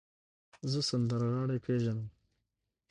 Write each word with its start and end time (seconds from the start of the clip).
زه 0.71 0.79
سندرغاړی 0.89 1.59
پیژنم. 1.65 2.09